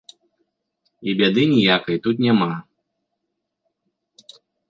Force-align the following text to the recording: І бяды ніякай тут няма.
І 1.09 1.13
бяды 1.19 1.43
ніякай 1.51 1.97
тут 2.07 2.15
няма. 2.25 2.49